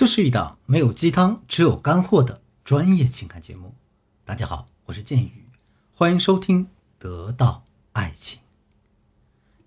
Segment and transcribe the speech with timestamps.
[0.00, 3.74] 这是一档没有鸡汤，只有干货的专业情感节目。
[4.24, 5.44] 大家好，我是剑宇，
[5.92, 6.64] 欢迎收听
[6.98, 8.38] 《得到爱情》。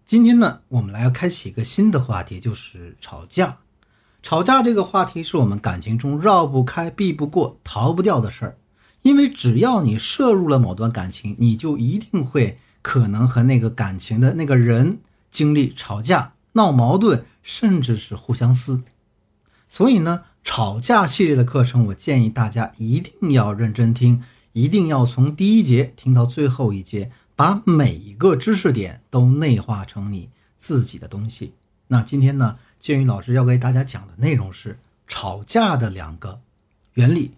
[0.08, 3.60] 今天呢，我们来开启一个新的话题，就是吵架。
[4.24, 8.58] 吵架这个话题是我们感情中绕不开、避不过、逃不掉的事儿。
[9.04, 18.82] 因为只要你涉入了某段感情，你就一定会可能和那个感情的那个人经历吵架、闹矛盾，甚至是互相撕。
[19.74, 31.56] 所以呢，吵架系列的课程，我建议大家一定要认真听，一定要从第一节听到最后一节，把每一个知识点都内化成你自己的东西。
[31.88, 36.40] 那今天呢，建宇老师要给大家讲的内容是吵架的两个
[36.94, 37.32] 原理。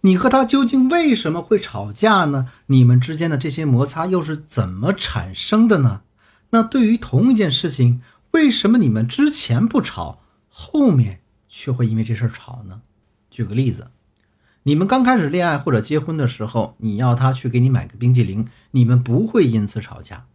[0.00, 2.48] 你和他究竟为什么会吵架呢？
[2.66, 6.02] 你们之间的这些摩擦又是怎么产生的呢？
[6.50, 11.20] 那对于同一件事情，为什么你们之前不吵，后面？
[11.56, 12.82] 却会因为这事儿吵呢。
[13.30, 13.86] 举个例子，
[14.64, 20.26] 你们刚开始恋爱或者结婚的时候，你要他去给你买个冰激凌，你们不会因此吵架。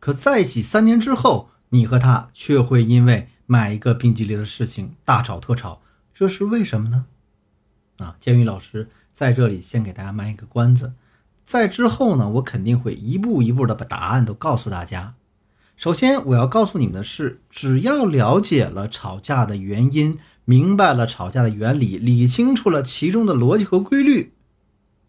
[0.00, 5.80] 可在一起三年之后，你和他却会因为买一个冰激凌的事情大吵特吵，
[6.12, 7.06] 这是为什么呢？
[7.98, 10.94] 啊，监狱老师在这里先给大家卖一个关子，
[11.44, 15.14] 在之后呢，我肯定会一步一步的把答案都告诉大家。
[15.76, 20.18] 首先，我要告诉你们的是，只要了解了吵架的原因。
[20.44, 24.32] 明白了吵架的原理，理清楚了其中的逻辑和规律，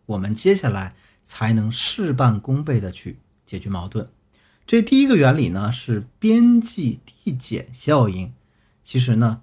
[0.06, 0.94] 我们接下来
[1.24, 4.08] 才能事半功倍的去解决矛盾。
[4.68, 8.32] 这第一个原理呢是边际递减效应。
[8.84, 9.42] 其实呢，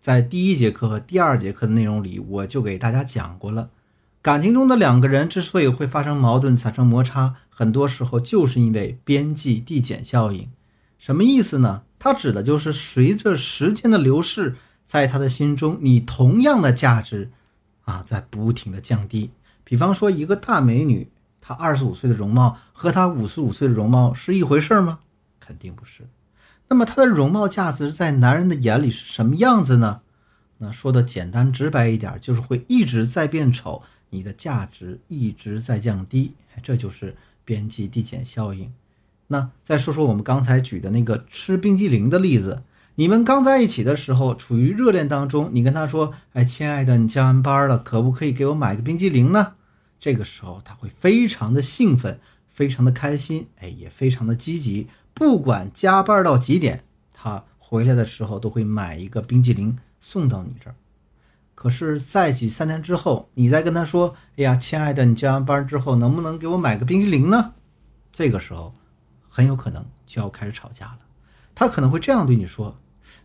[0.00, 3.70] 在第一节课和第二节课的内容里，我就给大家讲过了。
[4.20, 10.48] 感情中的两个人之所以会发生矛盾、产生摩擦，很多时候就是因为边际递减效应。
[10.98, 11.82] 什么意思呢？
[11.98, 14.56] 它指的就是随着时间的流逝。
[14.88, 17.30] 在他的心中，你同样的价值，
[17.84, 19.30] 啊，在不停的降低。
[19.62, 21.10] 比方说，一个大美女，
[21.42, 25.00] 她二十五岁的容貌和她五十五岁的容貌是一回事吗？
[25.38, 26.04] 肯定不是。
[26.68, 30.00] 那么，她的容貌价值在男人的眼里是什么样子呢？
[30.56, 36.32] 那说的简单直白一点，就是会一直在变丑，你的价值一直在降低，
[36.62, 38.72] 这就是边际递减效应。
[39.26, 42.62] 那再说说我们刚才举的那个吃冰激凌的例子。
[42.98, 49.54] 你们刚在一起的时候，处于热恋当中，你跟他说：“哎，亲爱的，你加完班了，可不可以给我买个冰激凌呢？”
[50.00, 54.88] 这个时候他会非常的兴奋，非常的开心，哎，也非常的积极。
[55.14, 56.82] 不管加班到几点，
[57.14, 60.74] 他回来的时候都会买一个冰激凌送到你这儿。
[61.54, 67.52] 可是在一起三年之后，你再跟他说：“哎呀，亲爱的，你加完班之后能不能给我买个冰激凌呢？”
[68.10, 68.74] 这个时候
[69.28, 70.98] 很有可能就要开始吵架了。
[71.54, 72.76] 他可能会这样对你说。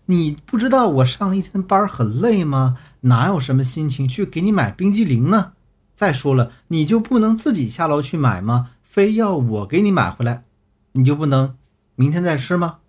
[0.05, 2.77] 你不知道我上了一天班很累吗？
[3.01, 5.53] 哪有什么心情去给你买冰激凌呢？
[5.95, 8.71] 再说了，你就不能自己下楼去买吗？
[8.81, 10.43] 非要我给你买回来，
[10.91, 11.55] 你就不能
[11.95, 12.79] 明天再吃吗？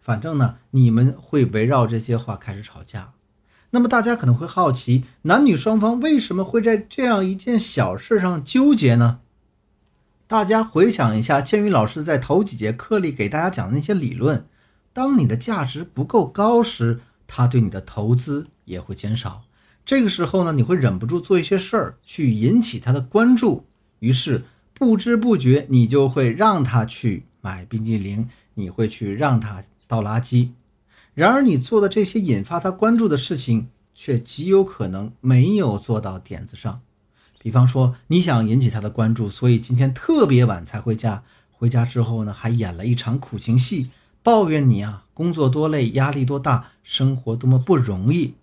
[0.00, 3.12] 反正呢，你们会围绕这些话开始吵架。
[3.70, 9.20] 那么大家可能会好奇，男女双方为什么会在这样一件小事上纠结呢？
[10.26, 14.46] 大家回想一下，千羽老师在头几节课里给大家讲的那些理论。
[14.92, 19.42] 当你的价值不够高时，他对你的投资也会减少。
[19.84, 23.66] 这个时候呢，你会忍不住做一些事儿去引起他的关注，
[24.00, 30.50] 于是不知不觉你就会让他去买冰激凌，你会去让他倒垃圾。
[31.14, 36.80] 然而，你做的这些引发他关注的事情，却极有可能没有做到点子上。
[37.38, 43.90] 比方说，你想引起他的关注，所以今天特别晚才回家，回家之后呢，还演了一场苦情戏。
[44.22, 48.34] 抱怨你啊，工作多累，压力多大，生活多么不容易。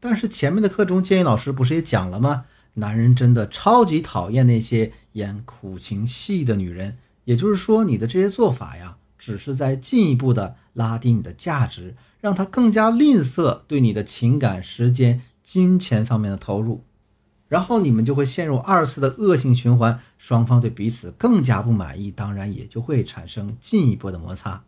[0.00, 2.44] 但是前面的课中，建议老师不是也讲了吗？
[2.74, 6.96] 男人真的超级讨厌那些演苦情戏的女人。
[7.24, 16.82] 也就是说，你的这些做法呀，只是在进一步的拉低你的价值，让他更加吝啬对你的情感、时间、金钱方面的投入。
[17.48, 24.64] 然后你们就会陷入二次的恶性循环，双方对彼此更加不满意，当然也就会产生进一步的摩擦。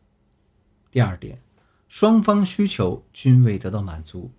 [0.94, 1.41] 第二点，
[1.88, 4.31] 双方需求均未得到满足，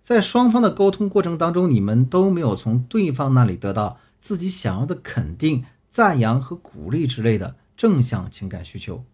[0.00, 9.04] 在双方的沟通过程当中，你们都没有从对方那里得到自己想要的肯定、赞扬和鼓励之类的正向情感需求。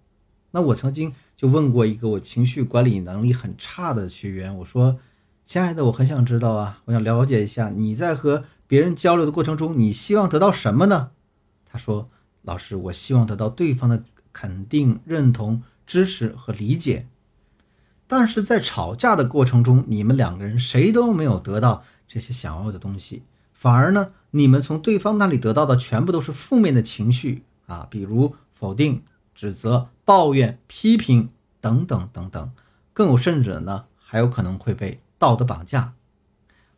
[0.52, 4.98] 那我曾经就问过一个我情绪管理能力很差的学员，我说
[5.44, 11.10] ：“亲爱的，我很想知道啊，我想了解一下你在和别人交流的过程中，你希望得到什么呢？”
[11.70, 12.08] 他说
[12.40, 14.02] ：“老师，我希望得到对方的
[14.32, 17.06] 肯定、认同。”支持和理解，
[18.06, 23.22] 但是在吵架的过程中，你们两个人谁都没有得到这些想要的东西，
[23.54, 29.02] 反而呢，你们从对方那里得到的全部都是负面的情绪啊，比如否定、
[29.34, 31.30] 指责、抱怨、批评
[31.62, 32.52] 等等等等，
[32.92, 35.94] 更有甚者呢，还有可能会被道德绑架。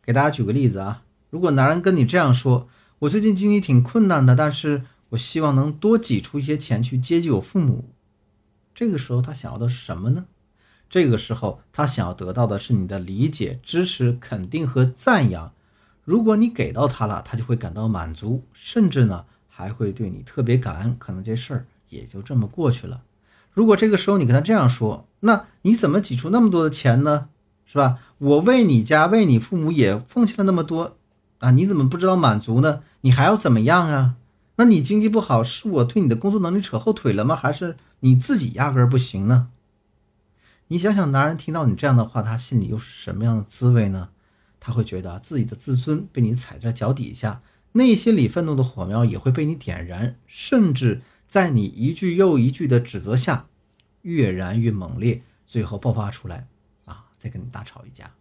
[0.01, 2.69] 给大家举个例子啊，如果男人跟你这样说
[2.99, 7.89] ：“我最近经济挺困难的，但是我希望能多挤出一些钱去接济我父母。”
[8.73, 10.25] 这个时候他想要的是什么呢？
[10.89, 15.53] 这个时候，他想要得到的是你的理解、支持、肯定和赞扬。
[16.03, 20.95] 如果你给到他了，他就会感到满足，甚至呢还会对你特别感恩。
[20.99, 23.01] 可能这事儿也就这么过去了。
[23.53, 27.29] 如果这个时候你跟他这样说，那你怎么挤出那么多的钱呢？
[27.65, 27.99] 是吧？
[28.17, 30.97] 我为你家、为你父母也奉献了那么多
[31.39, 32.81] 啊，你怎么不知道满足呢？
[32.99, 34.15] 你还要怎么样啊？
[34.55, 37.35] 那你经济不好，是我对你的工作能力扯后腿了吗？
[37.35, 39.49] 还是你自己压根儿不行呢？
[40.67, 44.09] 你想想，男人听到你这样的话，他心里又是什么样的滋味呢？
[44.59, 53.47] 他会觉得自己的自尊被你踩在脚底下，内心里愤怒的火苗也会被你点燃，甚至在你一句又一句的指责下，
[54.03, 56.47] 越燃越猛烈，最后爆发出来，
[56.85, 58.11] 啊，再跟你大吵一架。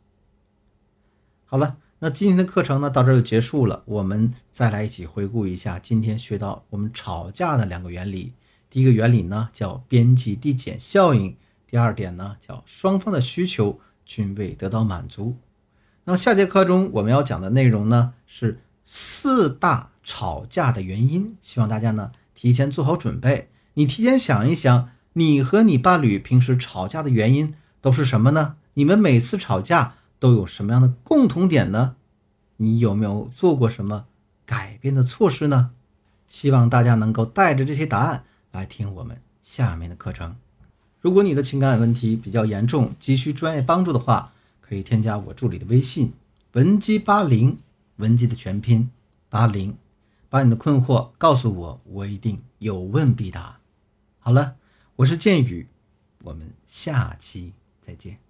[1.45, 3.83] 好了，那今天的课程呢，到这就结束了。
[3.85, 8.33] 我们再来一起回顾一下今天学到我们吵架的两个原理。
[8.71, 11.37] 第一个原理呢，叫边际递减效应。
[11.67, 15.37] 第二点呢，叫双方的需求均未得到满足。
[16.05, 21.37] 那么下节课中我们要讲的内容呢，是四大吵架的原因。
[21.43, 23.51] 希望大家呢提前做好准备。
[23.75, 28.57] 你提前想一想，你和你伴侣平时吵架的原因都是什么呢？
[28.73, 31.97] 你们每次吵架都有什么样的共同点呢？
[32.59, 34.07] 你有没有做过什么
[34.47, 35.73] 改变的措施呢？
[36.29, 38.23] 希望大家能够带着这些答案
[38.53, 40.37] 来听我们下面的课程。
[41.01, 46.13] 如果你的情感问题比较严重，急需专业帮助的话，可以添加我助理的微信
[46.53, 47.59] 文姬八零，
[47.97, 48.91] 文姬的全拼
[49.29, 49.77] 八零，
[50.29, 53.59] 把你的困惑告诉我，我一定有问必答。
[54.19, 54.55] 好了，
[54.97, 55.67] 我是剑宇，
[56.23, 58.21] 我们下期再见。